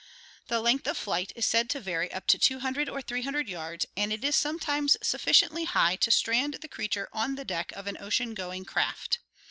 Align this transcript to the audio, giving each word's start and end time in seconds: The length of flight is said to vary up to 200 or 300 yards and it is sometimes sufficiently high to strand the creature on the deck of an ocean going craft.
The 0.47 0.59
length 0.61 0.87
of 0.87 0.97
flight 0.97 1.31
is 1.35 1.45
said 1.45 1.69
to 1.69 1.79
vary 1.79 2.11
up 2.11 2.25
to 2.29 2.39
200 2.39 2.89
or 2.89 3.03
300 3.03 3.47
yards 3.47 3.85
and 3.95 4.11
it 4.11 4.23
is 4.23 4.35
sometimes 4.35 4.97
sufficiently 5.03 5.65
high 5.65 5.95
to 5.97 6.09
strand 6.09 6.55
the 6.55 6.67
creature 6.67 7.07
on 7.13 7.35
the 7.35 7.45
deck 7.45 7.71
of 7.73 7.85
an 7.85 7.97
ocean 8.01 8.33
going 8.33 8.65
craft. 8.65 9.19